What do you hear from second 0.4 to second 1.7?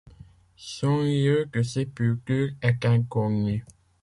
Son lieu de